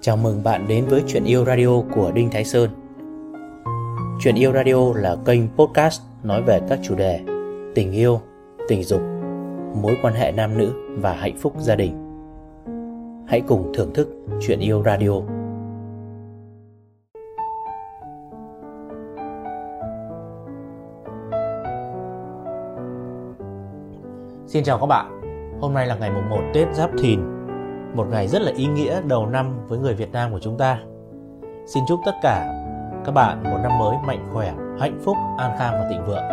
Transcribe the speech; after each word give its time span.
Chào 0.00 0.16
mừng 0.16 0.42
bạn 0.44 0.68
đến 0.68 0.86
với 0.86 1.02
Chuyện 1.06 1.24
Yêu 1.24 1.44
Radio 1.44 1.80
của 1.94 2.12
Đinh 2.14 2.30
Thái 2.30 2.44
Sơn. 2.44 2.70
Chuyện 4.20 4.34
Yêu 4.34 4.52
Radio 4.52 4.92
là 4.94 5.16
kênh 5.24 5.40
podcast 5.56 6.02
nói 6.22 6.42
về 6.42 6.60
các 6.68 6.78
chủ 6.82 6.94
đề 6.94 7.20
tình 7.74 7.92
yêu, 7.92 8.20
tình 8.68 8.82
dục, 8.82 9.00
mối 9.82 9.96
quan 10.02 10.14
hệ 10.14 10.32
nam 10.32 10.58
nữ 10.58 10.72
và 10.98 11.12
hạnh 11.12 11.36
phúc 11.38 11.54
gia 11.58 11.76
đình. 11.76 11.92
Hãy 13.28 13.40
cùng 13.40 13.72
thưởng 13.74 13.94
thức 13.94 14.08
Chuyện 14.40 14.60
Yêu 14.60 14.82
Radio. 14.82 15.12
Xin 24.46 24.64
chào 24.64 24.78
các 24.78 24.86
bạn. 24.86 25.20
Hôm 25.60 25.74
nay 25.74 25.86
là 25.86 25.96
ngày 25.96 26.10
mùng 26.10 26.28
1 26.30 26.40
Tết 26.54 26.74
Giáp 26.74 26.90
Thìn. 26.98 27.39
Một 27.94 28.06
ngày 28.10 28.28
rất 28.28 28.42
là 28.42 28.52
ý 28.56 28.66
nghĩa 28.66 29.00
đầu 29.08 29.26
năm 29.26 29.66
với 29.68 29.78
người 29.78 29.94
Việt 29.94 30.12
Nam 30.12 30.32
của 30.32 30.38
chúng 30.38 30.58
ta. 30.58 30.78
Xin 31.66 31.84
chúc 31.88 32.00
tất 32.06 32.14
cả 32.22 32.64
các 33.04 33.12
bạn 33.12 33.42
một 33.42 33.58
năm 33.62 33.78
mới 33.78 33.96
mạnh 34.06 34.28
khỏe, 34.32 34.54
hạnh 34.78 34.98
phúc, 35.04 35.16
an 35.38 35.56
khang 35.58 35.72
và 35.72 35.88
thịnh 35.90 36.04
vượng. 36.06 36.24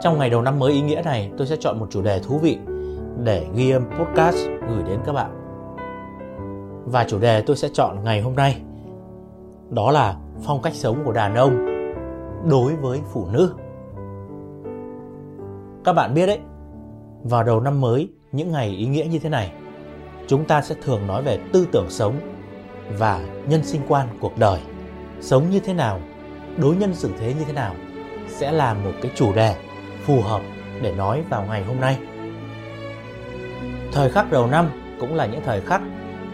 Trong 0.00 0.18
ngày 0.18 0.30
đầu 0.30 0.42
năm 0.42 0.58
mới 0.58 0.72
ý 0.72 0.80
nghĩa 0.80 1.02
này 1.04 1.32
tôi 1.38 1.46
sẽ 1.46 1.56
chọn 1.60 1.78
một 1.78 1.86
chủ 1.90 2.02
đề 2.02 2.18
thú 2.18 2.38
vị 2.38 2.58
để 3.24 3.46
ghi 3.54 3.70
âm 3.70 3.84
podcast 3.98 4.36
gửi 4.68 4.82
đến 4.86 5.00
các 5.06 5.12
bạn. 5.12 5.30
Và 6.86 7.04
chủ 7.04 7.18
đề 7.18 7.42
tôi 7.42 7.56
sẽ 7.56 7.68
chọn 7.72 8.04
ngày 8.04 8.20
hôm 8.20 8.34
nay 8.34 8.62
đó 9.70 9.90
là 9.90 10.16
phong 10.42 10.62
cách 10.62 10.74
sống 10.74 11.02
của 11.04 11.12
đàn 11.12 11.34
ông 11.34 11.66
đối 12.50 12.76
với 12.76 13.00
phụ 13.12 13.26
nữ. 13.32 13.54
Các 15.84 15.92
bạn 15.92 16.14
biết 16.14 16.26
đấy, 16.26 16.38
vào 17.22 17.42
đầu 17.42 17.60
năm 17.60 17.80
mới, 17.80 18.08
những 18.36 18.52
ngày 18.52 18.68
ý 18.68 18.86
nghĩa 18.86 19.04
như 19.04 19.18
thế 19.18 19.28
này, 19.28 19.52
chúng 20.26 20.44
ta 20.44 20.62
sẽ 20.62 20.74
thường 20.82 21.06
nói 21.06 21.22
về 21.22 21.38
tư 21.52 21.66
tưởng 21.72 21.90
sống 21.90 22.14
và 22.98 23.20
nhân 23.48 23.64
sinh 23.64 23.80
quan 23.88 24.08
cuộc 24.20 24.38
đời. 24.38 24.60
Sống 25.20 25.50
như 25.50 25.60
thế 25.60 25.74
nào, 25.74 26.00
đối 26.56 26.76
nhân 26.76 26.94
xử 26.94 27.10
thế 27.20 27.34
như 27.34 27.44
thế 27.46 27.52
nào 27.52 27.74
sẽ 28.28 28.52
là 28.52 28.74
một 28.74 28.92
cái 29.02 29.12
chủ 29.14 29.32
đề 29.34 29.54
phù 30.04 30.20
hợp 30.20 30.40
để 30.82 30.94
nói 30.94 31.22
vào 31.30 31.44
ngày 31.48 31.64
hôm 31.64 31.80
nay. 31.80 31.98
Thời 33.92 34.10
khắc 34.10 34.32
đầu 34.32 34.46
năm 34.46 34.70
cũng 35.00 35.14
là 35.14 35.26
những 35.26 35.40
thời 35.44 35.60
khắc 35.60 35.82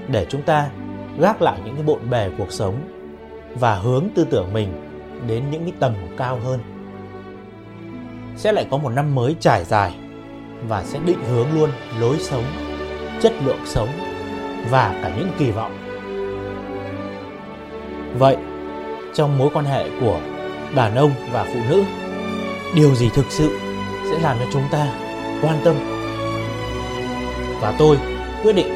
để 0.09 0.27
chúng 0.29 0.43
ta 0.43 0.71
gác 1.19 1.43
lại 1.43 1.61
những 1.65 1.75
cái 1.75 1.85
bộn 1.85 2.11
bề 2.11 2.31
cuộc 2.39 2.53
sống 2.53 2.75
và 3.55 3.75
hướng 3.75 4.09
tư 4.15 4.27
tưởng 4.31 4.53
mình 4.53 4.69
đến 5.27 5.45
những 5.51 5.63
cái 5.63 5.73
tầm 5.81 5.95
cao 6.17 6.39
hơn 6.45 6.61
sẽ 8.37 8.53
lại 8.53 8.67
có 8.71 8.77
một 8.77 8.91
năm 8.91 9.15
mới 9.15 9.37
trải 9.41 9.65
dài 9.65 9.95
và 10.69 10.85
sẽ 10.85 10.99
định 11.07 11.25
hướng 11.31 11.47
luôn 11.55 11.71
lối 11.99 12.19
sống, 12.19 12.45
chất 13.23 13.33
lượng 13.45 13.61
sống 13.67 13.89
và 14.71 15.01
cả 15.03 15.13
những 15.19 15.29
kỳ 15.39 15.51
vọng. 15.51 15.79
Vậy, 18.19 18.37
trong 19.15 19.39
mối 19.39 19.51
quan 19.55 19.65
hệ 19.65 19.85
của 20.01 20.21
đàn 20.75 20.95
ông 20.95 21.11
và 21.33 21.45
phụ 21.45 21.61
nữ, 21.71 21.85
điều 22.75 22.95
gì 22.95 23.11
thực 23.15 23.27
sự 23.29 23.59
sẽ 24.11 24.19
làm 24.19 24.37
cho 24.39 24.45
chúng 24.53 24.65
ta 24.71 24.87
quan 25.43 25.57
tâm? 25.65 25.75
Và 27.61 27.75
tôi 27.79 27.99
quyết 28.43 28.53
định 28.53 28.67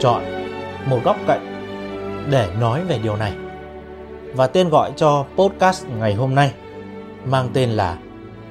chọn 0.00 0.24
một 0.86 1.00
góc 1.04 1.16
cạnh 1.26 1.46
để 2.30 2.48
nói 2.60 2.84
về 2.84 2.98
điều 3.02 3.16
này. 3.16 3.32
Và 4.34 4.46
tên 4.46 4.68
gọi 4.68 4.92
cho 4.96 5.24
podcast 5.36 5.86
ngày 5.98 6.14
hôm 6.14 6.34
nay 6.34 6.52
mang 7.24 7.48
tên 7.52 7.70
là 7.70 7.96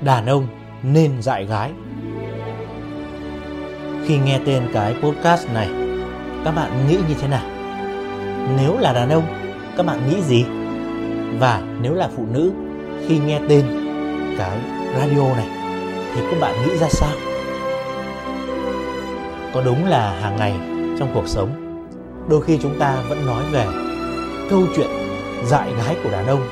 đàn 0.01 0.25
ông 0.25 0.47
nên 0.83 1.21
dạy 1.21 1.45
gái. 1.45 1.71
Khi 4.09 4.17
nghe 4.17 4.39
tên 4.45 4.63
cái 4.73 4.95
podcast 5.01 5.49
này, 5.53 5.69
các 6.45 6.51
bạn 6.51 6.87
nghĩ 6.87 6.97
như 7.07 7.15
thế 7.21 7.27
nào? 7.27 7.45
Nếu 8.57 8.77
là 8.77 8.93
đàn 8.93 9.09
ông, 9.09 9.23
các 9.77 9.85
bạn 9.85 10.09
nghĩ 10.09 10.21
gì? 10.21 10.45
Và 11.39 11.61
nếu 11.81 11.93
là 11.93 12.09
phụ 12.15 12.25
nữ, 12.33 12.51
khi 13.07 13.19
nghe 13.19 13.39
tên 13.49 13.65
cái 14.37 14.59
radio 14.95 15.35
này, 15.35 15.47
thì 16.15 16.21
các 16.31 16.39
bạn 16.41 16.55
nghĩ 16.61 16.77
ra 16.77 16.87
sao? 16.89 17.15
Có 19.53 19.61
đúng 19.61 19.85
là 19.85 20.19
hàng 20.21 20.37
ngày 20.37 20.53
trong 20.99 21.11
cuộc 21.13 21.27
sống, 21.27 21.79
đôi 22.29 22.41
khi 22.41 22.57
chúng 22.61 22.79
ta 22.79 23.03
vẫn 23.09 23.25
nói 23.25 23.43
về 23.51 23.65
câu 24.49 24.63
chuyện 24.75 24.89
dạy 25.45 25.73
gái 25.77 25.95
của 26.03 26.11
đàn 26.11 26.27
ông 26.27 26.47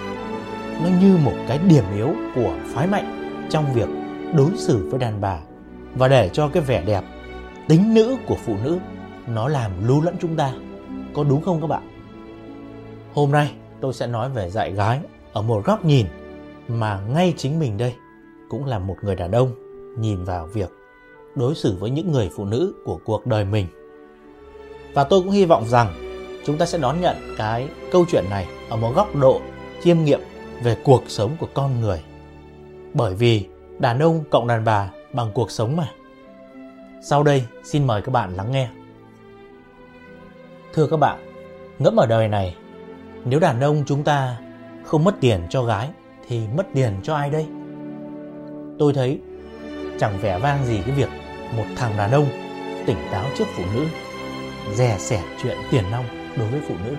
nó 0.84 0.90
như 1.02 1.18
một 1.24 1.36
cái 1.48 1.58
điểm 1.58 1.84
yếu 1.96 2.10
của 2.36 2.54
phái 2.74 2.88
mạnh 2.88 3.38
trong 3.50 3.74
việc 3.74 3.90
đối 4.34 4.52
xử 4.58 4.88
với 4.90 5.00
đàn 5.00 5.22
bà 5.22 5.38
và 5.96 6.08
để 6.08 6.30
cho 6.34 6.48
cái 6.48 6.64
vẻ 6.64 6.84
đẹp 6.86 7.04
tính 7.68 7.94
nữ 7.94 8.18
của 8.28 8.36
phụ 8.46 8.56
nữ, 8.64 8.80
nó 9.28 9.48
làm 9.48 9.88
lú 9.88 10.02
lẫn 10.02 10.16
chúng 10.22 10.36
ta. 10.36 10.54
Có 11.14 11.24
đúng 11.24 11.42
không 11.42 11.62
các 11.62 11.68
bạn? 11.68 11.90
Hôm 13.14 13.32
nay 13.32 13.52
tôi 13.82 13.94
sẽ 13.94 14.08
nói 14.08 14.30
về 14.30 14.50
dạy 14.50 14.72
gái 14.72 15.00
ở 15.34 15.42
một 15.42 15.66
góc 15.66 15.86
nhìn 15.86 16.06
mà 16.68 17.02
ngay 17.10 17.34
chính 17.38 17.60
mình 17.60 17.78
đây 17.78 17.94
cũng 18.50 18.66
là 18.66 18.80
một 18.80 18.96
người 19.02 19.16
đàn 19.16 19.32
ông 19.32 19.52
nhìn 19.98 20.24
vào 20.24 20.48
việc 20.48 20.70
đối 21.36 21.56
xử 21.56 21.78
với 21.80 21.90
những 21.90 22.12
người 22.12 22.30
phụ 22.36 22.46
nữ 22.46 22.74
của 22.86 23.00
cuộc 23.06 23.28
đời 23.28 23.46
mình. 23.46 23.68
Và 24.94 25.04
tôi 25.04 25.22
cũng 25.22 25.32
hy 25.32 25.46
vọng 25.46 25.66
rằng 25.68 25.94
chúng 26.46 26.58
ta 26.58 26.66
sẽ 26.66 26.78
đón 26.78 27.02
nhận 27.02 27.16
cái 27.38 27.70
câu 27.92 28.06
chuyện 28.12 28.24
này 28.30 28.48
ở 28.70 28.78
một 28.78 28.92
góc 28.96 29.16
độ 29.16 29.42
chiêm 29.84 30.04
nghiệm 30.04 30.20
về 30.64 30.78
cuộc 30.84 31.04
sống 31.08 31.32
của 31.40 31.48
con 31.54 31.82
người. 31.82 32.04
Bởi 32.94 33.14
vì 33.14 33.46
đàn 33.80 34.00
ông 34.00 34.24
cộng 34.30 34.48
đàn 34.48 34.64
bà 34.64 34.92
bằng 35.14 35.32
cuộc 35.34 35.52
sống 35.52 35.76
mà. 35.76 35.92
Sau 37.10 37.24
đây 37.24 37.44
xin 37.64 37.88
mời 37.88 38.02
các 38.02 38.12
bạn 38.12 38.36
lắng 38.36 38.52
nghe. 38.52 38.68
Thưa 40.74 40.88
các 40.88 40.98
bạn, 40.98 41.20
ngẫm 41.80 41.96
ở 41.96 42.06
đời 42.06 42.28
này, 42.28 42.56
nếu 43.26 43.40
đàn 43.40 43.60
ông 43.60 43.84
chúng 43.88 44.04
ta 44.04 44.38
không 44.84 45.04
mất 45.04 45.16
tiền 45.22 45.42
cho 45.50 45.64
gái 45.64 45.90
thì 46.28 46.42
mất 46.56 46.68
tiền 46.74 46.94
cho 47.04 47.16
ai 47.16 47.30
đây? 47.30 47.46
Tôi 48.80 48.94
thấy 48.94 49.20
chẳng 50.00 50.18
vẻ 50.22 50.40
vang 50.40 50.66
gì 50.66 50.82
cái 50.86 50.96
việc 50.96 51.10
một 51.58 51.64
thằng 51.76 51.98
đàn 51.98 52.12
ông 52.12 52.26
tỉnh 52.86 52.98
táo 53.12 53.26
trước 53.38 53.48
phụ 53.58 53.64
nữ, 53.76 53.86
dè 54.74 54.96
sẻ 55.00 55.24
chuyện 55.44 55.58
tiền 55.72 55.84
nong 55.92 56.06
đối 56.38 56.48
với 56.48 56.62
phụ 56.68 56.76
nữ. 56.86 56.96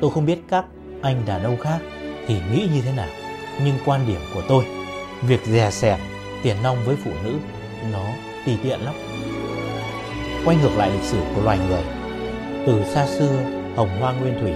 Tôi 0.00 0.10
không 0.10 0.26
biết 0.26 0.38
các 0.48 0.64
anh 1.02 1.22
đàn 1.26 1.42
ông 1.42 1.58
khác 1.60 1.78
thì 2.26 2.40
nghĩ 2.52 2.68
như 2.74 2.80
thế 2.82 2.92
nào, 2.96 3.08
nhưng 3.64 3.74
quan 3.84 4.00
điểm 4.06 4.20
của 4.34 4.42
tôi 4.48 4.64
việc 5.22 5.40
dè 5.44 5.70
sẻ 5.70 5.98
tiền 6.42 6.56
nong 6.62 6.76
với 6.84 6.96
phụ 7.04 7.10
nữ 7.24 7.34
nó 7.92 8.04
tùy 8.46 8.58
tiện 8.62 8.80
lắm 8.80 8.94
quay 10.46 10.56
ngược 10.56 10.76
lại 10.76 10.90
lịch 10.90 11.02
sử 11.02 11.18
của 11.34 11.42
loài 11.42 11.58
người. 11.68 11.82
Từ 12.66 12.84
xa 12.84 13.06
xưa, 13.06 13.42
hồng 13.76 13.88
hoa 14.00 14.12
nguyên 14.12 14.40
thủy, 14.40 14.52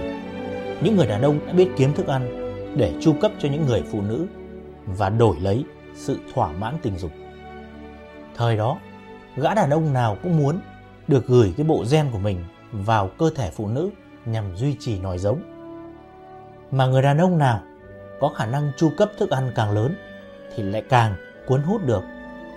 những 0.83 0.97
người 0.97 1.07
đàn 1.07 1.21
ông 1.21 1.39
đã 1.47 1.53
biết 1.53 1.69
kiếm 1.77 1.93
thức 1.93 2.07
ăn 2.07 2.29
để 2.77 2.93
chu 3.01 3.13
cấp 3.21 3.31
cho 3.39 3.49
những 3.49 3.65
người 3.65 3.83
phụ 3.91 4.01
nữ 4.01 4.27
và 4.85 5.09
đổi 5.09 5.35
lấy 5.39 5.65
sự 5.95 6.19
thỏa 6.33 6.51
mãn 6.51 6.77
tình 6.81 6.97
dục. 6.97 7.11
Thời 8.35 8.57
đó, 8.57 8.77
gã 9.35 9.53
đàn 9.53 9.69
ông 9.69 9.93
nào 9.93 10.17
cũng 10.23 10.37
muốn 10.37 10.59
được 11.07 11.27
gửi 11.27 11.53
cái 11.57 11.65
bộ 11.65 11.83
gen 11.91 12.07
của 12.11 12.19
mình 12.19 12.43
vào 12.71 13.09
cơ 13.17 13.29
thể 13.35 13.51
phụ 13.55 13.67
nữ 13.67 13.89
nhằm 14.25 14.55
duy 14.55 14.75
trì 14.79 14.99
nòi 14.99 15.17
giống. 15.17 15.41
Mà 16.71 16.85
người 16.85 17.01
đàn 17.01 17.17
ông 17.17 17.37
nào 17.37 17.59
có 18.19 18.29
khả 18.35 18.45
năng 18.45 18.71
chu 18.77 18.91
cấp 18.97 19.11
thức 19.17 19.29
ăn 19.29 19.51
càng 19.55 19.71
lớn 19.71 19.95
thì 20.55 20.63
lại 20.63 20.83
càng 20.89 21.15
cuốn 21.47 21.61
hút 21.61 21.81
được 21.85 22.03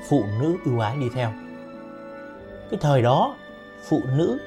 phụ 0.08 0.24
nữ 0.40 0.56
ưu 0.64 0.78
ái 0.80 0.96
đi 0.96 1.06
theo. 1.14 1.32
Cái 2.74 2.80
thời 2.80 3.02
đó, 3.02 3.36
phụ 3.88 4.00
nữ 4.16 4.38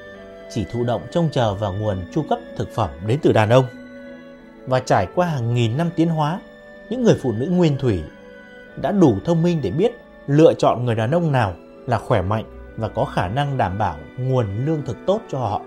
chỉ 0.50 0.66
thụ 0.72 0.84
động 0.84 1.02
trông 1.10 1.28
chờ 1.32 1.54
vào 1.54 1.72
nguồn 1.72 1.96
chu 2.12 2.22
cấp 2.28 2.38
thực 2.56 2.74
phẩm 2.74 2.90
đến 3.06 3.18
từ 3.22 3.32
đàn 3.32 3.50
ông. 3.50 3.64
Và 4.66 4.80
trải 4.80 5.08
qua 5.14 5.26
hàng 5.26 5.54
nghìn 5.54 5.76
năm 5.76 5.90
tiến 5.96 6.08
hóa, 6.08 6.40
những 6.90 7.04
người 7.04 7.18
phụ 7.22 7.32
nữ 7.32 7.46
nguyên 7.46 7.76
thủy 7.78 8.02
đã 8.82 8.92
đủ 8.92 9.18
thông 9.24 9.42
minh 9.42 9.60
để 9.62 9.70
biết 9.70 9.92
lựa 10.26 10.54
chọn 10.54 10.84
người 10.84 10.94
đàn 10.94 11.10
ông 11.10 11.32
nào 11.32 11.54
là 11.86 11.98
khỏe 11.98 12.22
mạnh 12.22 12.44
và 12.76 12.88
có 12.88 13.04
khả 13.04 13.28
năng 13.28 13.56
đảm 13.56 13.78
bảo 13.78 13.96
nguồn 14.18 14.66
lương 14.66 14.82
thực 14.82 14.96
tốt 15.06 15.20
cho 15.28 15.38
họ. 15.38 15.62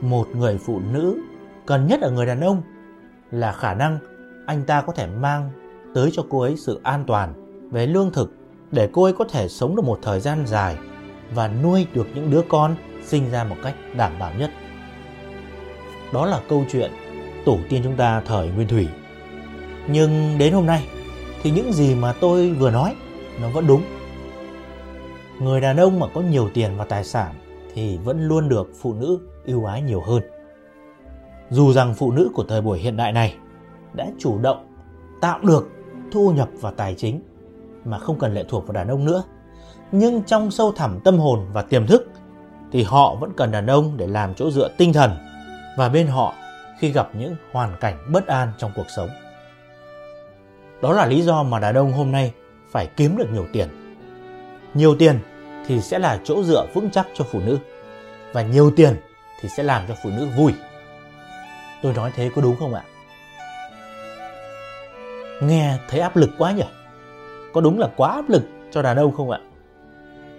Một 0.00 0.28
người 0.36 0.58
phụ 0.66 0.80
nữ 0.92 1.18
cần 1.66 1.86
nhất 1.86 2.00
ở 2.00 2.10
người 2.10 2.26
đàn 2.26 2.40
ông 2.40 2.62
là 3.30 3.52
khả 3.52 3.74
năng 3.74 3.98
anh 4.46 4.64
ta 4.64 4.80
có 4.80 4.92
thể 4.92 5.06
mang 5.06 5.50
tới 5.94 6.10
cho 6.12 6.22
cô 6.30 6.40
ấy 6.40 6.56
sự 6.56 6.80
an 6.82 7.04
toàn 7.06 7.34
về 7.70 7.86
lương 7.86 8.10
thực 8.12 8.32
để 8.72 8.88
cô 8.92 9.04
ấy 9.04 9.12
có 9.12 9.24
thể 9.24 9.48
sống 9.48 9.76
được 9.76 9.84
một 9.84 9.98
thời 10.02 10.20
gian 10.20 10.46
dài 10.46 10.76
và 11.34 11.48
nuôi 11.48 11.86
được 11.94 12.06
những 12.14 12.30
đứa 12.30 12.42
con 12.48 12.74
sinh 13.02 13.30
ra 13.30 13.44
một 13.44 13.56
cách 13.62 13.74
đảm 13.96 14.12
bảo 14.18 14.32
nhất. 14.38 14.50
Đó 16.12 16.26
là 16.26 16.40
câu 16.48 16.64
chuyện 16.72 16.90
tổ 17.44 17.58
tiên 17.68 17.80
chúng 17.84 17.96
ta 17.96 18.20
thời 18.20 18.48
Nguyên 18.48 18.68
Thủy. 18.68 18.88
Nhưng 19.88 20.38
đến 20.38 20.52
hôm 20.52 20.66
nay 20.66 20.88
thì 21.42 21.50
những 21.50 21.72
gì 21.72 21.94
mà 21.94 22.12
tôi 22.20 22.50
vừa 22.50 22.70
nói 22.70 22.94
nó 23.40 23.48
vẫn 23.48 23.66
đúng. 23.66 23.82
Người 25.40 25.60
đàn 25.60 25.76
ông 25.76 26.00
mà 26.00 26.06
có 26.14 26.20
nhiều 26.20 26.50
tiền 26.54 26.70
và 26.76 26.84
tài 26.84 27.04
sản 27.04 27.34
thì 27.74 27.98
vẫn 28.04 28.28
luôn 28.28 28.48
được 28.48 28.70
phụ 28.80 28.94
nữ 28.94 29.18
ưu 29.44 29.64
ái 29.64 29.82
nhiều 29.82 30.00
hơn. 30.00 30.22
Dù 31.50 31.72
rằng 31.72 31.94
phụ 31.94 32.12
nữ 32.12 32.30
của 32.34 32.44
thời 32.48 32.60
buổi 32.60 32.78
hiện 32.78 32.96
đại 32.96 33.12
này 33.12 33.36
đã 33.92 34.06
chủ 34.18 34.38
động 34.38 34.66
tạo 35.20 35.38
được 35.42 35.70
thu 36.12 36.32
nhập 36.32 36.48
và 36.60 36.70
tài 36.70 36.94
chính 36.94 37.20
mà 37.84 37.98
không 37.98 38.18
cần 38.18 38.34
lệ 38.34 38.44
thuộc 38.48 38.66
vào 38.66 38.72
đàn 38.72 38.88
ông 38.88 39.04
nữa. 39.04 39.22
Nhưng 39.92 40.22
trong 40.22 40.50
sâu 40.50 40.72
thẳm 40.72 41.00
tâm 41.04 41.18
hồn 41.18 41.46
và 41.52 41.62
tiềm 41.62 41.86
thức, 41.86 42.10
thì 42.72 42.82
họ 42.82 43.14
vẫn 43.14 43.32
cần 43.36 43.50
đàn 43.50 43.66
ông 43.66 43.96
để 43.96 44.06
làm 44.06 44.34
chỗ 44.34 44.50
dựa 44.50 44.68
tinh 44.76 44.92
thần 44.92 45.10
và 45.76 45.88
bên 45.88 46.06
họ 46.06 46.34
khi 46.78 46.92
gặp 46.92 47.08
những 47.12 47.36
hoàn 47.52 47.76
cảnh 47.80 48.06
bất 48.12 48.26
an 48.26 48.52
trong 48.58 48.72
cuộc 48.76 48.90
sống. 48.96 49.08
Đó 50.82 50.92
là 50.92 51.06
lý 51.06 51.22
do 51.22 51.42
mà 51.42 51.58
đàn 51.58 51.74
ông 51.74 51.92
hôm 51.92 52.12
nay 52.12 52.32
phải 52.70 52.88
kiếm 52.96 53.16
được 53.16 53.30
nhiều 53.32 53.46
tiền. 53.52 53.68
Nhiều 54.74 54.96
tiền 54.98 55.18
thì 55.66 55.80
sẽ 55.80 55.98
là 55.98 56.20
chỗ 56.24 56.42
dựa 56.42 56.66
vững 56.74 56.90
chắc 56.90 57.06
cho 57.14 57.24
phụ 57.24 57.40
nữ 57.40 57.58
và 58.32 58.42
nhiều 58.42 58.70
tiền 58.76 58.96
thì 59.40 59.48
sẽ 59.48 59.62
làm 59.62 59.82
cho 59.88 59.94
phụ 60.02 60.10
nữ 60.10 60.28
vui. 60.36 60.52
Tôi 61.82 61.94
nói 61.94 62.12
thế 62.14 62.30
có 62.34 62.42
đúng 62.42 62.56
không 62.56 62.74
ạ? 62.74 62.82
Nghe 65.42 65.78
thấy 65.88 66.00
áp 66.00 66.16
lực 66.16 66.30
quá 66.38 66.52
nhỉ? 66.52 66.64
Có 67.52 67.60
đúng 67.60 67.78
là 67.78 67.88
quá 67.96 68.10
áp 68.10 68.28
lực 68.28 68.42
cho 68.70 68.82
đàn 68.82 68.96
ông 68.96 69.12
không 69.12 69.30
ạ? 69.30 69.38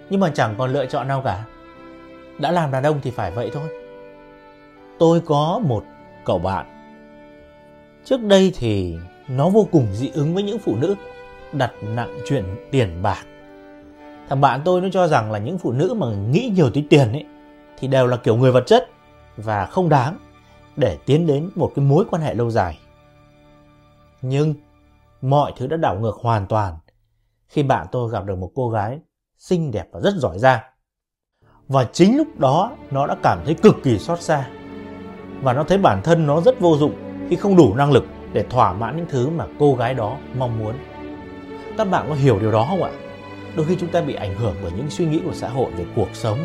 Nhưng 0.09 0.19
mà 0.19 0.29
chẳng 0.29 0.55
còn 0.57 0.73
lựa 0.73 0.85
chọn 0.85 1.07
nào 1.07 1.21
cả. 1.21 1.45
Đã 2.39 2.51
làm 2.51 2.71
đàn 2.71 2.83
ông 2.83 2.99
thì 3.03 3.11
phải 3.11 3.31
vậy 3.31 3.51
thôi. 3.53 3.69
Tôi 4.99 5.21
có 5.25 5.61
một 5.63 5.83
cậu 6.25 6.39
bạn. 6.39 6.65
Trước 8.05 8.21
đây 8.21 8.53
thì 8.55 8.95
nó 9.27 9.49
vô 9.49 9.67
cùng 9.71 9.87
dị 9.93 10.11
ứng 10.13 10.33
với 10.33 10.43
những 10.43 10.59
phụ 10.59 10.75
nữ 10.75 10.95
đặt 11.53 11.71
nặng 11.81 12.17
chuyện 12.25 12.45
tiền 12.71 13.01
bạc. 13.01 13.25
Thằng 14.29 14.41
bạn 14.41 14.61
tôi 14.65 14.81
nó 14.81 14.87
cho 14.91 15.07
rằng 15.07 15.31
là 15.31 15.39
những 15.39 15.57
phụ 15.57 15.71
nữ 15.71 15.93
mà 15.97 16.07
nghĩ 16.07 16.51
nhiều 16.55 16.69
tới 16.73 16.85
tiền 16.89 17.11
ấy, 17.11 17.25
thì 17.77 17.87
đều 17.87 18.07
là 18.07 18.17
kiểu 18.17 18.35
người 18.35 18.51
vật 18.51 18.63
chất 18.67 18.89
và 19.37 19.65
không 19.65 19.89
đáng 19.89 20.17
để 20.75 20.97
tiến 21.05 21.27
đến 21.27 21.49
một 21.55 21.71
cái 21.75 21.85
mối 21.85 22.05
quan 22.09 22.21
hệ 22.21 22.33
lâu 22.33 22.51
dài. 22.51 22.79
Nhưng 24.21 24.53
mọi 25.21 25.53
thứ 25.57 25.67
đã 25.67 25.77
đảo 25.77 25.95
ngược 25.99 26.15
hoàn 26.21 26.47
toàn 26.47 26.73
khi 27.47 27.63
bạn 27.63 27.87
tôi 27.91 28.11
gặp 28.11 28.25
được 28.25 28.37
một 28.37 28.51
cô 28.55 28.69
gái 28.69 28.99
xinh 29.37 29.71
đẹp 29.71 29.87
và 29.91 29.99
rất 29.99 30.13
giỏi 30.15 30.39
giang. 30.39 30.59
Và 31.67 31.83
chính 31.93 32.17
lúc 32.17 32.39
đó 32.39 32.71
nó 32.91 33.07
đã 33.07 33.15
cảm 33.23 33.39
thấy 33.45 33.53
cực 33.53 33.75
kỳ 33.83 33.99
xót 33.99 34.21
xa. 34.21 34.49
Và 35.41 35.53
nó 35.53 35.63
thấy 35.63 35.77
bản 35.77 36.01
thân 36.03 36.27
nó 36.27 36.41
rất 36.41 36.59
vô 36.59 36.77
dụng 36.77 36.95
khi 37.29 37.35
không 37.35 37.55
đủ 37.55 37.75
năng 37.75 37.91
lực 37.91 38.05
để 38.33 38.43
thỏa 38.43 38.73
mãn 38.73 38.97
những 38.97 39.05
thứ 39.09 39.29
mà 39.29 39.45
cô 39.59 39.75
gái 39.75 39.93
đó 39.93 40.17
mong 40.37 40.59
muốn. 40.59 40.75
Các 41.77 41.83
bạn 41.83 42.05
có 42.09 42.15
hiểu 42.15 42.39
điều 42.39 42.51
đó 42.51 42.65
không 42.69 42.83
ạ? 42.83 42.91
Đôi 43.55 43.65
khi 43.65 43.77
chúng 43.79 43.91
ta 43.91 44.01
bị 44.01 44.13
ảnh 44.13 44.35
hưởng 44.35 44.55
bởi 44.63 44.71
những 44.77 44.89
suy 44.89 45.05
nghĩ 45.05 45.21
của 45.25 45.33
xã 45.33 45.49
hội 45.49 45.71
về 45.71 45.85
cuộc 45.95 46.09
sống, 46.13 46.39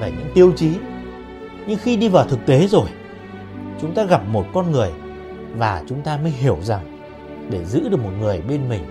về 0.00 0.10
những 0.10 0.30
tiêu 0.34 0.52
chí. 0.56 0.70
Nhưng 1.66 1.78
khi 1.78 1.96
đi 1.96 2.08
vào 2.08 2.24
thực 2.24 2.46
tế 2.46 2.66
rồi, 2.66 2.88
chúng 3.80 3.94
ta 3.94 4.04
gặp 4.04 4.22
một 4.28 4.46
con 4.54 4.72
người 4.72 4.92
và 5.56 5.82
chúng 5.88 6.02
ta 6.02 6.16
mới 6.16 6.30
hiểu 6.30 6.58
rằng 6.62 6.98
để 7.50 7.64
giữ 7.64 7.88
được 7.88 8.00
một 8.02 8.10
người 8.20 8.40
bên 8.40 8.68
mình 8.68 8.82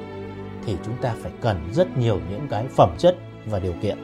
thì 0.66 0.78
chúng 0.86 0.98
ta 1.02 1.14
phải 1.22 1.32
cần 1.42 1.70
rất 1.74 1.98
nhiều 1.98 2.20
những 2.30 2.48
cái 2.50 2.68
phẩm 2.68 2.96
chất 2.98 3.18
và 3.46 3.60
điều 3.60 3.74
kiện. 3.82 3.98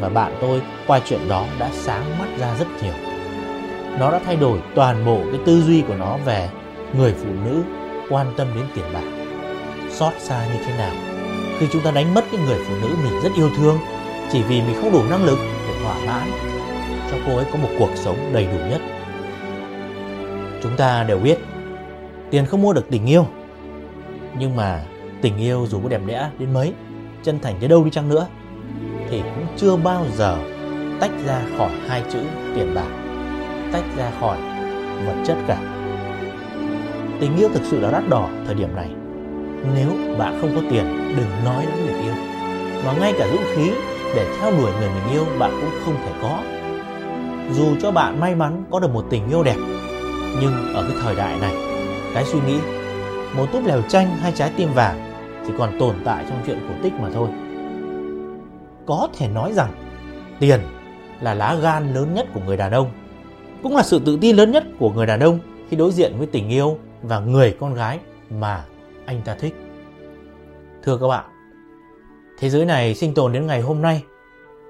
Và 0.00 0.08
bạn 0.08 0.38
tôi 0.40 0.62
qua 0.86 1.00
chuyện 1.06 1.28
đó 1.28 1.46
đã 1.58 1.70
sáng 1.72 2.18
mắt 2.18 2.28
ra 2.38 2.54
rất 2.58 2.66
nhiều. 2.82 2.94
Nó 3.98 4.10
đã 4.10 4.20
thay 4.26 4.36
đổi 4.36 4.58
toàn 4.74 5.06
bộ 5.06 5.20
cái 5.30 5.40
tư 5.46 5.62
duy 5.62 5.82
của 5.88 5.94
nó 5.94 6.16
về 6.24 6.48
người 6.98 7.14
phụ 7.18 7.28
nữ 7.44 7.62
quan 8.10 8.26
tâm 8.36 8.48
đến 8.54 8.64
tiền 8.74 8.84
bạc. 8.94 9.04
Xót 9.90 10.12
xa 10.18 10.46
như 10.46 10.64
thế 10.66 10.78
nào 10.78 10.92
khi 11.58 11.66
chúng 11.72 11.82
ta 11.82 11.90
đánh 11.90 12.14
mất 12.14 12.24
cái 12.32 12.40
người 12.46 12.58
phụ 12.68 12.74
nữ 12.82 12.88
mình 13.04 13.20
rất 13.22 13.30
yêu 13.36 13.50
thương 13.56 13.78
chỉ 14.32 14.42
vì 14.42 14.62
mình 14.62 14.76
không 14.80 14.92
đủ 14.92 15.02
năng 15.10 15.24
lực 15.24 15.38
để 15.68 15.74
thỏa 15.82 15.94
mãn 16.06 16.28
cho 17.10 17.16
cô 17.26 17.36
ấy 17.36 17.46
có 17.52 17.58
một 17.58 17.68
cuộc 17.78 17.90
sống 17.94 18.16
đầy 18.32 18.46
đủ 18.46 18.58
nhất. 18.70 18.80
Chúng 20.62 20.76
ta 20.76 21.04
đều 21.04 21.18
biết 21.18 21.38
tiền 22.30 22.46
không 22.46 22.62
mua 22.62 22.72
được 22.72 22.90
tình 22.90 23.06
yêu. 23.06 23.26
Nhưng 24.38 24.56
mà 24.56 24.84
tình 25.22 25.38
yêu 25.38 25.66
dù 25.70 25.80
có 25.82 25.88
đẹp 25.88 26.00
đẽ 26.06 26.30
đến 26.38 26.52
mấy, 26.52 26.72
chân 27.22 27.38
thành 27.42 27.56
tới 27.60 27.68
đâu 27.68 27.84
đi 27.84 27.90
chăng 27.90 28.08
nữa 28.08 28.26
thì 29.10 29.22
cũng 29.22 29.46
chưa 29.56 29.76
bao 29.76 30.06
giờ 30.14 30.38
tách 31.00 31.10
ra 31.26 31.40
khỏi 31.58 31.70
hai 31.88 32.02
chữ 32.12 32.18
tiền 32.54 32.74
bạc, 32.74 32.88
tách 33.72 33.84
ra 33.96 34.10
khỏi 34.20 34.38
vật 35.06 35.14
chất 35.26 35.36
cả. 35.46 35.58
Tình 37.20 37.36
yêu 37.36 37.48
thực 37.54 37.62
sự 37.64 37.80
là 37.80 37.90
đắt 37.90 38.08
đỏ 38.08 38.28
thời 38.46 38.54
điểm 38.54 38.76
này. 38.76 38.88
Nếu 39.74 40.16
bạn 40.18 40.38
không 40.40 40.50
có 40.54 40.60
tiền, 40.70 41.14
đừng 41.16 41.44
nói 41.44 41.66
đến 41.66 41.86
việc 41.86 42.02
yêu. 42.02 42.14
Mà 42.86 42.92
ngay 43.00 43.14
cả 43.18 43.26
dũng 43.32 43.44
khí 43.54 43.70
để 44.16 44.36
theo 44.40 44.50
đuổi 44.50 44.70
người 44.80 44.88
mình 44.88 45.12
yêu 45.12 45.24
bạn 45.38 45.50
cũng 45.60 45.80
không 45.84 45.94
thể 45.94 46.12
có. 46.22 46.38
Dù 47.52 47.66
cho 47.82 47.90
bạn 47.90 48.20
may 48.20 48.34
mắn 48.34 48.64
có 48.70 48.80
được 48.80 48.94
một 48.94 49.04
tình 49.10 49.28
yêu 49.28 49.42
đẹp, 49.42 49.56
nhưng 50.40 50.74
ở 50.74 50.82
cái 50.82 50.98
thời 51.02 51.16
đại 51.16 51.36
này, 51.40 51.54
cái 52.14 52.24
suy 52.24 52.38
nghĩ 52.46 52.58
một 53.36 53.46
túp 53.52 53.66
lèo 53.66 53.82
tranh 53.88 54.16
hay 54.22 54.32
trái 54.32 54.50
tim 54.56 54.68
vàng 54.74 55.12
chỉ 55.46 55.52
còn 55.58 55.78
tồn 55.78 55.94
tại 56.04 56.24
trong 56.28 56.42
chuyện 56.46 56.58
cổ 56.68 56.74
tích 56.82 56.92
mà 56.92 57.08
thôi. 57.14 57.28
Có 58.86 59.08
thể 59.18 59.28
nói 59.28 59.52
rằng 59.52 59.72
tiền 60.40 60.60
là 61.20 61.34
lá 61.34 61.54
gan 61.54 61.94
lớn 61.94 62.14
nhất 62.14 62.26
của 62.34 62.40
người 62.46 62.56
đàn 62.56 62.72
ông, 62.72 62.90
cũng 63.62 63.76
là 63.76 63.82
sự 63.82 64.00
tự 64.04 64.18
tin 64.20 64.36
lớn 64.36 64.50
nhất 64.50 64.64
của 64.78 64.90
người 64.90 65.06
đàn 65.06 65.20
ông 65.20 65.38
khi 65.68 65.76
đối 65.76 65.92
diện 65.92 66.18
với 66.18 66.26
tình 66.26 66.48
yêu 66.48 66.78
và 67.02 67.18
người 67.18 67.56
con 67.60 67.74
gái 67.74 67.98
mà 68.30 68.64
anh 69.06 69.22
ta 69.24 69.34
thích. 69.34 69.54
Thưa 70.82 70.98
các 70.98 71.06
bạn, 71.06 71.24
thế 72.38 72.50
giới 72.50 72.64
này 72.64 72.94
sinh 72.94 73.14
tồn 73.14 73.32
đến 73.32 73.46
ngày 73.46 73.60
hôm 73.60 73.82
nay 73.82 74.02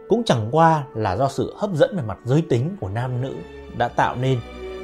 cũng 0.09 0.23
chẳng 0.25 0.49
qua 0.51 0.85
là 0.95 1.17
do 1.17 1.29
sự 1.29 1.55
hấp 1.57 1.71
dẫn 1.75 1.97
về 1.97 2.03
mặt 2.03 2.19
giới 2.25 2.43
tính 2.49 2.77
của 2.81 2.89
nam 2.89 3.21
nữ 3.21 3.35
đã 3.77 3.89
tạo 3.89 4.17
nên 4.17 4.39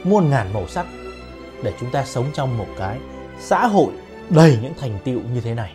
muôn 0.04 0.30
ngàn 0.30 0.52
màu 0.52 0.66
sắc 0.66 0.86
để 1.62 1.72
chúng 1.80 1.90
ta 1.90 2.04
sống 2.04 2.24
trong 2.34 2.58
một 2.58 2.66
cái 2.78 2.98
xã 3.38 3.66
hội 3.66 3.92
đầy 4.30 4.58
những 4.62 4.72
thành 4.78 4.98
tựu 5.04 5.20
như 5.34 5.40
thế 5.40 5.54
này. 5.54 5.72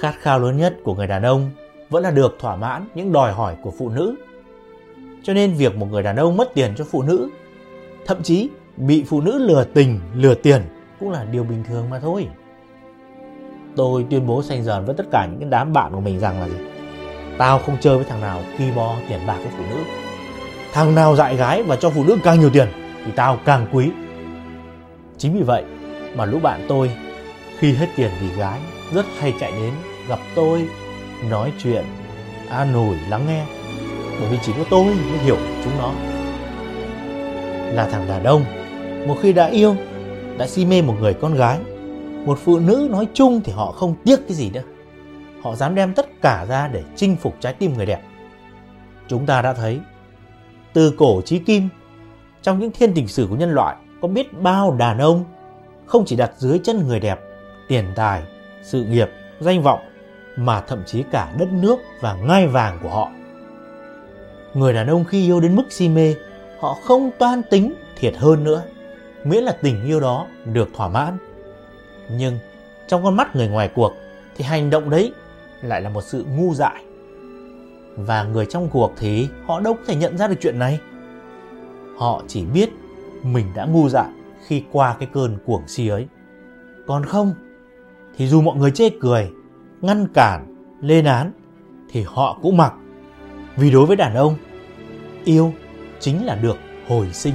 Khát 0.00 0.14
khao 0.18 0.38
lớn 0.38 0.56
nhất 0.56 0.76
của 0.84 0.94
người 0.94 1.06
đàn 1.06 1.22
ông 1.22 1.50
vẫn 1.90 2.02
là 2.02 2.10
được 2.10 2.36
thỏa 2.40 2.56
mãn 2.56 2.86
những 2.94 3.12
đòi 3.12 3.32
hỏi 3.32 3.56
của 3.62 3.70
phụ 3.70 3.88
nữ. 3.88 4.16
Cho 5.22 5.34
nên 5.34 5.54
việc 5.54 5.76
một 5.76 5.86
người 5.90 6.02
đàn 6.02 6.16
ông 6.16 6.36
mất 6.36 6.54
tiền 6.54 6.74
cho 6.78 6.84
phụ 6.84 7.02
nữ, 7.02 7.28
thậm 8.06 8.22
chí 8.22 8.48
bị 8.76 9.04
phụ 9.08 9.20
nữ 9.20 9.38
lừa 9.38 9.64
tình, 9.64 10.00
lừa 10.14 10.34
tiền 10.34 10.62
cũng 11.00 11.10
là 11.10 11.24
điều 11.24 11.44
bình 11.44 11.64
thường 11.68 11.90
mà 11.90 12.00
thôi. 12.00 12.28
Tôi 13.76 14.06
tuyên 14.10 14.26
bố 14.26 14.42
xanh 14.42 14.64
dần 14.64 14.84
với 14.84 14.94
tất 14.94 15.06
cả 15.12 15.26
những 15.30 15.40
cái 15.40 15.48
đám 15.50 15.72
bạn 15.72 15.92
của 15.92 16.00
mình 16.00 16.18
rằng 16.18 16.40
là 16.40 16.48
gì? 16.48 16.64
Tao 17.38 17.58
không 17.58 17.76
chơi 17.80 17.96
với 17.96 18.04
thằng 18.04 18.20
nào 18.20 18.40
ki 18.58 18.64
bo 18.76 18.96
tiền 19.08 19.20
bạc 19.26 19.38
của 19.44 19.50
phụ 19.56 19.64
nữ. 19.70 19.82
Thằng 20.72 20.94
nào 20.94 21.16
dại 21.16 21.36
gái 21.36 21.62
và 21.62 21.76
cho 21.76 21.90
phụ 21.90 22.04
nữ 22.04 22.16
càng 22.24 22.40
nhiều 22.40 22.50
tiền 22.50 22.68
thì 23.04 23.12
tao 23.16 23.38
càng 23.44 23.66
quý. 23.72 23.90
Chính 25.18 25.34
vì 25.34 25.42
vậy 25.42 25.64
mà 26.16 26.24
lũ 26.24 26.38
bạn 26.42 26.64
tôi 26.68 26.90
khi 27.58 27.72
hết 27.72 27.86
tiền 27.96 28.10
vì 28.20 28.28
gái 28.38 28.60
rất 28.92 29.06
hay 29.18 29.34
chạy 29.40 29.52
đến 29.52 29.72
gặp 30.08 30.18
tôi 30.34 30.68
nói 31.30 31.52
chuyện, 31.62 31.84
an 32.50 32.74
ủi, 32.74 32.96
lắng 33.08 33.26
nghe. 33.26 33.44
Bởi 34.20 34.28
vì 34.30 34.38
chỉ 34.42 34.52
có 34.58 34.64
tôi 34.70 34.84
mới 34.84 35.18
hiểu 35.18 35.36
chúng 35.64 35.78
nó. 35.78 35.92
Là 37.72 37.88
thằng 37.92 38.08
đàn 38.08 38.24
ông, 38.24 38.44
một 39.06 39.16
khi 39.22 39.32
đã 39.32 39.46
yêu, 39.46 39.76
đã 40.38 40.46
si 40.46 40.64
mê 40.64 40.82
một 40.82 40.94
người 41.00 41.14
con 41.14 41.34
gái, 41.34 41.58
một 42.24 42.38
phụ 42.44 42.58
nữ 42.58 42.88
nói 42.90 43.06
chung 43.14 43.40
thì 43.44 43.52
họ 43.52 43.72
không 43.72 43.94
tiếc 44.04 44.16
cái 44.28 44.36
gì 44.36 44.50
nữa. 44.50 44.62
Họ 45.42 45.54
dám 45.54 45.74
đem 45.74 45.94
tất 45.94 46.22
cả 46.22 46.46
ra 46.48 46.68
để 46.68 46.82
chinh 46.96 47.16
phục 47.16 47.34
trái 47.40 47.54
tim 47.54 47.74
người 47.74 47.86
đẹp. 47.86 48.00
Chúng 49.08 49.26
ta 49.26 49.42
đã 49.42 49.52
thấy, 49.52 49.80
từ 50.72 50.94
cổ 50.98 51.20
chí 51.24 51.38
kim, 51.38 51.68
trong 52.42 52.58
những 52.58 52.70
thiên 52.70 52.94
tình 52.94 53.08
sử 53.08 53.26
của 53.30 53.36
nhân 53.36 53.50
loại, 53.50 53.76
có 54.02 54.08
biết 54.08 54.40
bao 54.42 54.76
đàn 54.78 54.98
ông 54.98 55.24
không 55.86 56.04
chỉ 56.04 56.16
đặt 56.16 56.32
dưới 56.36 56.60
chân 56.64 56.88
người 56.88 57.00
đẹp, 57.00 57.20
tiền 57.68 57.84
tài, 57.94 58.22
sự 58.62 58.84
nghiệp, 58.84 59.08
danh 59.40 59.62
vọng 59.62 59.80
mà 60.38 60.60
thậm 60.60 60.82
chí 60.86 61.02
cả 61.10 61.32
đất 61.38 61.48
nước 61.52 61.78
và 62.00 62.14
ngai 62.14 62.46
vàng 62.46 62.78
của 62.82 62.88
họ. 62.88 63.10
Người 64.54 64.72
đàn 64.72 64.86
ông 64.86 65.04
khi 65.04 65.26
yêu 65.26 65.40
đến 65.40 65.56
mức 65.56 65.64
si 65.70 65.88
mê, 65.88 66.14
họ 66.60 66.74
không 66.74 67.10
toan 67.18 67.42
tính 67.50 67.74
thiệt 67.96 68.16
hơn 68.16 68.44
nữa, 68.44 68.62
miễn 69.24 69.44
là 69.44 69.56
tình 69.62 69.84
yêu 69.84 70.00
đó 70.00 70.26
được 70.44 70.68
thỏa 70.74 70.88
mãn. 70.88 71.18
Nhưng 72.10 72.38
trong 72.88 73.04
con 73.04 73.16
mắt 73.16 73.36
người 73.36 73.48
ngoài 73.48 73.70
cuộc 73.74 73.92
thì 74.36 74.44
hành 74.44 74.70
động 74.70 74.90
đấy 74.90 75.12
lại 75.62 75.80
là 75.80 75.90
một 75.90 76.04
sự 76.04 76.24
ngu 76.36 76.54
dại. 76.54 76.84
Và 77.96 78.22
người 78.22 78.46
trong 78.46 78.68
cuộc 78.68 78.92
thì 78.98 79.28
họ 79.46 79.60
đâu 79.60 79.74
có 79.74 79.80
thể 79.86 79.94
nhận 79.96 80.18
ra 80.18 80.26
được 80.26 80.36
chuyện 80.40 80.58
này. 80.58 80.80
Họ 81.96 82.22
chỉ 82.28 82.44
biết 82.44 82.70
mình 83.22 83.46
đã 83.54 83.64
ngu 83.64 83.88
dại 83.88 84.08
khi 84.46 84.62
qua 84.72 84.96
cái 84.98 85.08
cơn 85.12 85.38
cuồng 85.46 85.68
si 85.68 85.88
ấy. 85.88 86.06
Còn 86.86 87.04
không, 87.04 87.34
thì 88.16 88.26
dù 88.28 88.40
mọi 88.40 88.56
người 88.56 88.70
chê 88.70 88.90
cười 89.00 89.30
ngăn 89.80 90.06
cản, 90.14 90.54
lên 90.80 91.04
án, 91.04 91.32
thì 91.90 92.04
họ 92.06 92.38
cũng 92.42 92.56
mặc. 92.56 92.72
Vì 93.56 93.70
đối 93.70 93.86
với 93.86 93.96
đàn 93.96 94.14
ông, 94.14 94.34
yêu 95.24 95.52
chính 96.00 96.26
là 96.26 96.34
được 96.34 96.56
hồi 96.88 97.08
sinh. 97.12 97.34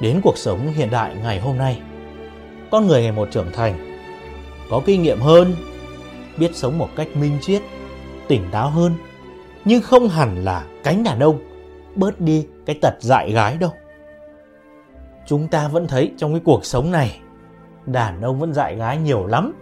Đến 0.00 0.20
cuộc 0.24 0.38
sống 0.38 0.72
hiện 0.72 0.90
đại 0.90 1.14
ngày 1.22 1.40
hôm 1.40 1.58
nay, 1.58 1.82
con 2.70 2.86
người 2.86 3.02
ngày 3.02 3.12
một 3.12 3.28
trưởng 3.30 3.52
thành, 3.52 3.98
có 4.70 4.82
kinh 4.86 5.02
nghiệm 5.02 5.20
hơn, 5.20 5.54
biết 6.38 6.56
sống 6.56 6.78
một 6.78 6.88
cách 6.96 7.08
minh 7.16 7.38
triết, 7.40 7.62
tỉnh 8.28 8.44
táo 8.50 8.70
hơn, 8.70 8.92
nhưng 9.64 9.82
không 9.82 10.08
hẳn 10.08 10.44
là 10.44 10.66
cánh 10.84 11.04
đàn 11.04 11.20
ông 11.20 11.40
bớt 11.94 12.20
đi 12.20 12.46
cái 12.66 12.78
tật 12.82 12.94
dại 13.00 13.32
gái 13.32 13.56
đâu. 13.56 13.70
Chúng 15.26 15.48
ta 15.48 15.68
vẫn 15.68 15.86
thấy 15.86 16.12
trong 16.16 16.32
cái 16.32 16.40
cuộc 16.44 16.64
sống 16.64 16.90
này, 16.90 17.20
đàn 17.86 18.22
ông 18.22 18.40
vẫn 18.40 18.52
dại 18.52 18.76
gái 18.76 18.98
nhiều 18.98 19.26
lắm 19.26 19.52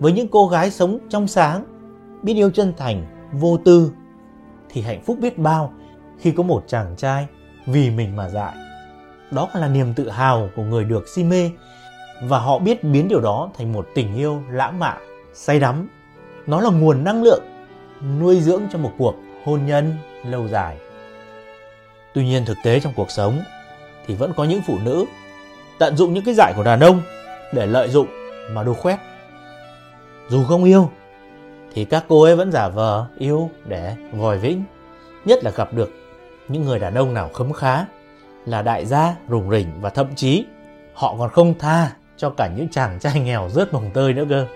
với 0.00 0.12
những 0.12 0.28
cô 0.28 0.48
gái 0.48 0.70
sống 0.70 0.98
trong 1.08 1.26
sáng 1.28 1.64
biết 2.22 2.34
yêu 2.34 2.50
chân 2.50 2.72
thành 2.76 3.06
vô 3.32 3.58
tư 3.64 3.92
thì 4.68 4.80
hạnh 4.80 5.02
phúc 5.02 5.18
biết 5.20 5.38
bao 5.38 5.72
khi 6.18 6.32
có 6.32 6.42
một 6.42 6.64
chàng 6.66 6.94
trai 6.96 7.26
vì 7.66 7.90
mình 7.90 8.16
mà 8.16 8.28
dại. 8.28 8.54
Đó 9.30 9.48
là 9.54 9.68
niềm 9.68 9.94
tự 9.94 10.10
hào 10.10 10.48
của 10.56 10.62
người 10.62 10.84
được 10.84 11.08
si 11.08 11.24
mê 11.24 11.50
và 12.22 12.38
họ 12.38 12.58
biết 12.58 12.84
biến 12.84 13.08
điều 13.08 13.20
đó 13.20 13.50
thành 13.58 13.72
một 13.72 13.88
tình 13.94 14.16
yêu 14.16 14.42
lãng 14.50 14.78
mạn, 14.78 14.98
say 15.34 15.60
đắm. 15.60 15.88
Nó 16.46 16.60
là 16.60 16.70
nguồn 16.70 17.04
năng 17.04 17.22
lượng 17.22 17.42
nuôi 18.20 18.40
dưỡng 18.40 18.62
cho 18.72 18.78
một 18.78 18.92
cuộc 18.98 19.14
hôn 19.44 19.66
nhân 19.66 19.96
lâu 20.24 20.48
dài. 20.48 20.76
Tuy 22.14 22.24
nhiên 22.24 22.44
thực 22.44 22.56
tế 22.64 22.80
trong 22.80 22.92
cuộc 22.96 23.10
sống 23.10 23.40
thì 24.06 24.14
vẫn 24.14 24.32
có 24.36 24.44
những 24.44 24.62
phụ 24.66 24.78
nữ 24.84 25.04
tận 25.78 25.96
dụng 25.96 26.14
những 26.14 26.24
cái 26.24 26.34
dại 26.34 26.52
của 26.56 26.62
đàn 26.62 26.80
ông 26.80 27.02
để 27.52 27.66
lợi 27.66 27.88
dụng 27.88 28.06
mà 28.52 28.62
đu 28.62 28.74
khoét. 28.74 28.98
Dù 30.30 30.44
không 30.44 30.64
yêu 30.64 30.90
thì 31.72 31.84
các 31.84 32.04
cô 32.08 32.22
ấy 32.22 32.36
vẫn 32.36 32.52
giả 32.52 32.68
vờ 32.68 33.06
yêu 33.18 33.50
để 33.64 33.96
vòi 34.12 34.38
vĩnh. 34.38 34.64
Nhất 35.24 35.44
là 35.44 35.50
gặp 35.50 35.74
được 35.74 35.90
những 36.48 36.64
người 36.64 36.78
đàn 36.78 36.94
ông 36.94 37.14
nào 37.14 37.28
khấm 37.28 37.52
khá 37.52 37.84
là 38.46 38.62
đại 38.62 38.86
gia, 38.86 39.14
rủng 39.28 39.50
rỉnh 39.50 39.66
và 39.80 39.90
thậm 39.90 40.06
chí 40.14 40.44
họ 40.94 41.16
còn 41.18 41.30
không 41.30 41.54
tha 41.58 41.92
cho 42.16 42.30
cả 42.30 42.50
những 42.56 42.68
chàng 42.68 42.98
trai 43.00 43.20
nghèo 43.20 43.48
rớt 43.48 43.72
mồng 43.72 43.90
tơi 43.94 44.12
nữa 44.12 44.24
cơ. 44.28 44.46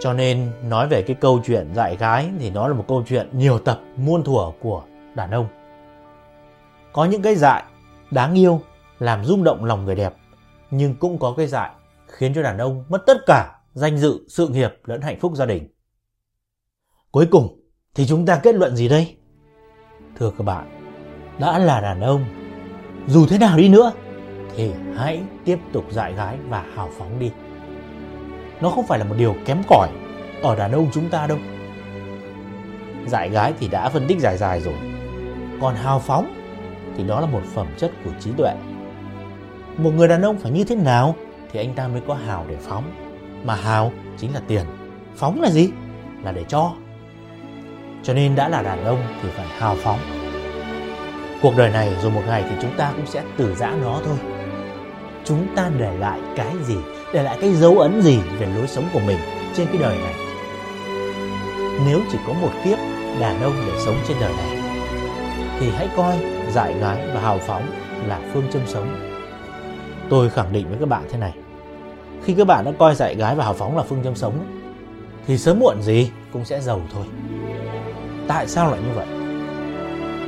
Cho 0.00 0.12
nên 0.12 0.52
nói 0.68 0.88
về 0.88 1.02
cái 1.02 1.16
câu 1.20 1.40
chuyện 1.46 1.74
dạy 1.74 1.96
gái 1.96 2.30
thì 2.38 2.50
nó 2.50 2.68
là 2.68 2.74
một 2.74 2.84
câu 2.88 3.02
chuyện 3.08 3.28
nhiều 3.32 3.58
tập 3.58 3.80
muôn 3.96 4.22
thuở 4.22 4.50
của 4.60 4.82
đàn 5.14 5.30
ông. 5.30 5.46
Có 6.92 7.04
những 7.04 7.22
cái 7.22 7.34
dại 7.34 7.62
đáng 8.10 8.38
yêu 8.38 8.60
làm 8.98 9.24
rung 9.24 9.44
động 9.44 9.64
lòng 9.64 9.84
người 9.84 9.94
đẹp 9.94 10.14
nhưng 10.70 10.94
cũng 10.94 11.18
có 11.18 11.34
cái 11.36 11.46
dại 11.46 11.70
khiến 12.06 12.34
cho 12.34 12.42
đàn 12.42 12.58
ông 12.58 12.84
mất 12.88 13.02
tất 13.06 13.16
cả 13.26 13.55
danh 13.76 13.98
dự, 13.98 14.20
sự 14.28 14.48
nghiệp 14.48 14.70
lẫn 14.84 15.00
hạnh 15.00 15.18
phúc 15.20 15.32
gia 15.34 15.46
đình. 15.46 15.68
Cuối 17.10 17.26
cùng 17.30 17.60
thì 17.94 18.06
chúng 18.06 18.26
ta 18.26 18.40
kết 18.42 18.54
luận 18.54 18.76
gì 18.76 18.88
đây? 18.88 19.16
Thưa 20.18 20.30
các 20.38 20.44
bạn, 20.44 20.80
đã 21.38 21.58
là 21.58 21.80
đàn 21.80 22.00
ông, 22.00 22.24
dù 23.06 23.26
thế 23.26 23.38
nào 23.38 23.58
đi 23.58 23.68
nữa 23.68 23.92
thì 24.56 24.70
hãy 24.94 25.22
tiếp 25.44 25.58
tục 25.72 25.84
dạy 25.90 26.12
gái 26.12 26.38
và 26.48 26.64
hào 26.74 26.90
phóng 26.98 27.18
đi. 27.18 27.30
Nó 28.60 28.70
không 28.70 28.86
phải 28.86 28.98
là 28.98 29.04
một 29.04 29.14
điều 29.18 29.34
kém 29.44 29.62
cỏi 29.68 29.88
ở 30.42 30.56
đàn 30.56 30.72
ông 30.72 30.88
chúng 30.92 31.08
ta 31.08 31.26
đâu. 31.26 31.38
Dạy 33.06 33.30
gái 33.30 33.52
thì 33.60 33.68
đã 33.68 33.88
phân 33.88 34.06
tích 34.08 34.20
dài 34.20 34.36
dài 34.36 34.60
rồi. 34.60 34.74
Còn 35.60 35.74
hào 35.74 36.00
phóng 36.00 36.34
thì 36.96 37.04
đó 37.04 37.20
là 37.20 37.26
một 37.26 37.42
phẩm 37.54 37.66
chất 37.76 37.92
của 38.04 38.10
trí 38.20 38.30
tuệ. 38.36 38.54
Một 39.76 39.90
người 39.90 40.08
đàn 40.08 40.22
ông 40.22 40.38
phải 40.38 40.52
như 40.52 40.64
thế 40.64 40.76
nào 40.76 41.16
thì 41.52 41.60
anh 41.60 41.74
ta 41.74 41.88
mới 41.88 42.00
có 42.06 42.14
hào 42.14 42.46
để 42.48 42.56
phóng. 42.56 43.05
Mà 43.44 43.54
hào 43.54 43.92
chính 44.18 44.34
là 44.34 44.40
tiền. 44.48 44.62
Phóng 45.16 45.40
là 45.42 45.50
gì? 45.50 45.70
Là 46.22 46.32
để 46.32 46.44
cho. 46.48 46.72
Cho 48.02 48.14
nên 48.14 48.34
đã 48.34 48.48
là 48.48 48.62
đàn 48.62 48.84
ông 48.84 48.98
thì 49.22 49.28
phải 49.28 49.46
hào 49.58 49.76
phóng. 49.76 49.98
Cuộc 51.42 51.56
đời 51.56 51.70
này 51.70 51.94
rồi 52.02 52.12
một 52.12 52.22
ngày 52.26 52.44
thì 52.50 52.56
chúng 52.62 52.76
ta 52.76 52.92
cũng 52.96 53.06
sẽ 53.06 53.22
từ 53.36 53.54
giã 53.54 53.74
nó 53.82 54.00
thôi. 54.04 54.16
Chúng 55.24 55.46
ta 55.56 55.70
để 55.78 55.98
lại 55.98 56.20
cái 56.36 56.54
gì, 56.64 56.76
để 57.12 57.22
lại 57.22 57.38
cái 57.40 57.54
dấu 57.54 57.78
ấn 57.78 58.02
gì 58.02 58.18
về 58.38 58.46
lối 58.56 58.66
sống 58.66 58.84
của 58.92 59.00
mình 59.06 59.18
trên 59.56 59.66
cái 59.66 59.76
đời 59.80 59.98
này. 59.98 60.14
Nếu 61.86 62.00
chỉ 62.12 62.18
có 62.26 62.32
một 62.32 62.50
kiếp 62.64 62.78
đàn 63.20 63.42
ông 63.42 63.54
để 63.66 63.72
sống 63.84 63.96
trên 64.08 64.16
đời 64.20 64.32
này 64.36 64.58
thì 65.60 65.70
hãy 65.70 65.88
coi 65.96 66.16
dại 66.50 66.74
gái 66.80 67.08
và 67.14 67.20
hào 67.20 67.38
phóng 67.38 67.62
là 68.06 68.20
phương 68.32 68.50
châm 68.52 68.62
sống. 68.66 69.12
Tôi 70.10 70.30
khẳng 70.30 70.52
định 70.52 70.68
với 70.68 70.78
các 70.80 70.88
bạn 70.88 71.02
thế 71.10 71.18
này. 71.18 71.32
Khi 72.26 72.34
các 72.34 72.46
bạn 72.46 72.64
đã 72.64 72.72
coi 72.78 72.94
dạy 72.94 73.14
gái 73.14 73.34
và 73.34 73.44
hào 73.44 73.54
phóng 73.54 73.76
là 73.76 73.82
phương 73.82 74.04
châm 74.04 74.14
sống 74.14 74.34
thì 75.26 75.38
sớm 75.38 75.58
muộn 75.58 75.82
gì 75.82 76.10
cũng 76.32 76.44
sẽ 76.44 76.60
giàu 76.60 76.80
thôi. 76.92 77.04
Tại 78.28 78.48
sao 78.48 78.70
lại 78.70 78.80
như 78.80 78.92
vậy? 78.94 79.06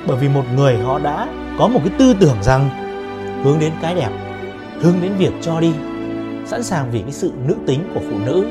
Bởi 0.07 0.17
vì 0.17 0.28
một 0.28 0.45
người 0.57 0.78
họ 0.78 0.99
đã 0.99 1.28
có 1.59 1.69
một 1.69 1.81
cái 1.85 1.93
tư 1.99 2.14
tưởng 2.21 2.43
rằng 2.43 2.71
hướng 3.45 3.59
đến 3.59 3.73
cái 3.83 3.95
đẹp, 3.95 4.11
hướng 4.81 4.95
đến 5.02 5.12
việc 5.19 5.33
cho 5.43 5.61
đi, 5.61 5.73
sẵn 6.47 6.62
sàng 6.62 6.90
vì 6.90 7.00
cái 7.00 7.12
sự 7.12 7.33
nữ 7.47 7.55
tính 7.67 7.90
của 7.95 8.00
phụ 8.00 8.19
nữ 8.26 8.47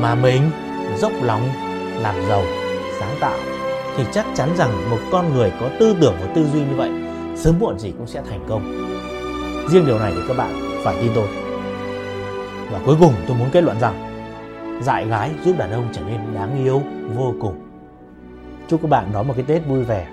mà 0.00 0.14
mình 0.14 0.50
dốc 0.98 1.12
lòng 1.22 1.48
làm 2.00 2.14
giàu, 2.28 2.42
sáng 3.00 3.16
tạo 3.20 3.38
thì 3.96 4.04
chắc 4.12 4.26
chắn 4.34 4.48
rằng 4.56 4.90
một 4.90 4.98
con 5.12 5.34
người 5.34 5.52
có 5.60 5.68
tư 5.80 5.96
tưởng 6.00 6.14
và 6.20 6.32
tư 6.34 6.46
duy 6.52 6.60
như 6.60 6.76
vậy 6.76 6.90
sớm 7.36 7.54
muộn 7.58 7.78
gì 7.78 7.92
cũng 7.98 8.06
sẽ 8.06 8.22
thành 8.28 8.44
công. 8.48 8.88
Riêng 9.70 9.86
điều 9.86 9.98
này 9.98 10.12
thì 10.16 10.20
các 10.28 10.36
bạn 10.36 10.80
phải 10.84 10.96
tin 11.02 11.10
tôi. 11.14 11.47
Và 12.70 12.80
cuối 12.86 12.96
cùng 13.00 13.12
tôi 13.26 13.36
muốn 13.36 13.48
kết 13.52 13.60
luận 13.60 13.80
rằng 13.80 13.94
dạy 14.82 15.06
gái 15.06 15.30
giúp 15.44 15.54
đàn 15.58 15.70
ông 15.70 15.88
trở 15.92 16.02
nên 16.02 16.20
đáng 16.34 16.64
yêu 16.64 16.82
vô 17.14 17.34
cùng. 17.40 17.54
Chúc 18.68 18.82
các 18.82 18.88
bạn 18.90 19.10
đón 19.12 19.28
một 19.28 19.34
cái 19.36 19.44
Tết 19.48 19.66
vui 19.66 19.84
vẻ. 19.84 20.08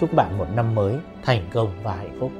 Chúc 0.00 0.10
các 0.10 0.16
bạn 0.16 0.38
một 0.38 0.46
năm 0.56 0.74
mới 0.74 0.94
thành 1.22 1.42
công 1.52 1.68
và 1.82 1.94
hạnh 1.94 2.16
phúc. 2.20 2.30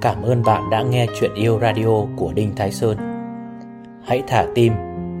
Cảm 0.00 0.22
ơn 0.22 0.42
bạn 0.42 0.70
đã 0.70 0.82
nghe 0.82 1.06
chuyện 1.20 1.34
yêu 1.34 1.58
radio 1.60 2.04
của 2.16 2.32
Đinh 2.32 2.54
Thái 2.56 2.72
Sơn. 2.72 2.96
Hãy 4.06 4.22
thả 4.26 4.46
tim, 4.54 4.72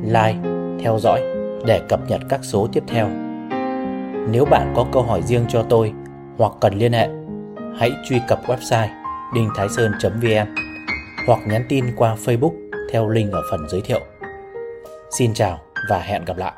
like, 0.02 0.38
theo 0.80 0.98
dõi 0.98 1.22
để 1.66 1.82
cập 1.88 2.00
nhật 2.08 2.20
các 2.28 2.40
số 2.42 2.68
tiếp 2.72 2.82
theo. 2.86 3.08
Nếu 4.30 4.44
bạn 4.44 4.72
có 4.76 4.86
câu 4.92 5.02
hỏi 5.02 5.22
riêng 5.22 5.44
cho 5.48 5.62
tôi 5.62 5.92
hoặc 6.36 6.52
cần 6.60 6.74
liên 6.74 6.92
hệ, 6.92 7.08
hãy 7.78 7.92
truy 8.08 8.20
cập 8.28 8.40
website 8.46 8.88
đinhthaisơn.vn 9.34 10.54
hoặc 11.26 11.38
nhắn 11.46 11.64
tin 11.68 11.84
qua 11.96 12.16
Facebook 12.24 12.52
theo 12.92 13.08
link 13.08 13.32
ở 13.32 13.42
phần 13.50 13.68
giới 13.68 13.80
thiệu. 13.80 14.00
Xin 15.18 15.34
chào 15.34 15.60
và 15.90 15.98
hẹn 15.98 16.24
gặp 16.24 16.36
lại. 16.36 16.52